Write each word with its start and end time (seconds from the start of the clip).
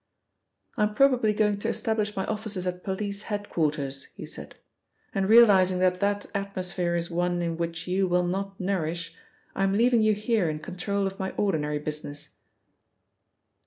"I 0.77 0.81
am 0.81 0.95
probably 0.95 1.31
going 1.31 1.59
to 1.59 1.69
establish 1.69 2.15
my 2.15 2.25
offices 2.25 2.65
at 2.65 2.83
police 2.83 3.21
head 3.29 3.49
quarters," 3.51 4.05
he 4.15 4.25
said, 4.25 4.55
"and 5.13 5.29
realising 5.29 5.77
that 5.77 5.99
that 5.99 6.25
atmosphere 6.33 6.95
is 6.95 7.11
one 7.11 7.39
in 7.43 7.55
which 7.55 7.85
you 7.87 8.07
will 8.07 8.25
not 8.25 8.59
nourish, 8.59 9.13
I 9.55 9.63
am 9.63 9.73
leaving 9.73 10.01
you 10.01 10.15
here 10.15 10.49
in 10.49 10.57
control 10.57 11.05
of 11.05 11.19
my 11.19 11.33
ordinary 11.37 11.77
business." 11.77 12.33